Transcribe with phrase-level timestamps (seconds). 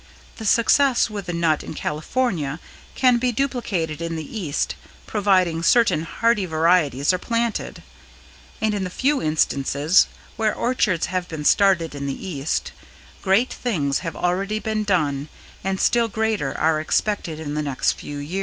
[0.37, 2.59] The success with the nut in California
[2.95, 4.73] can be duplicated in the East
[5.05, 7.83] providing certain hardy varieties are planted;
[8.59, 12.71] and in the few instances where orchards have been started in the East,
[13.21, 15.29] great things have already been done
[15.63, 18.39] and still greater are expected in the next few years.